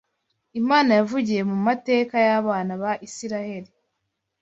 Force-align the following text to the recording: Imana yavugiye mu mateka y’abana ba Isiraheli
Imana 0.61 0.91
yavugiye 0.99 1.41
mu 1.49 1.57
mateka 1.67 2.15
y’abana 2.27 2.71
ba 2.81 2.91
Isiraheli 3.07 3.69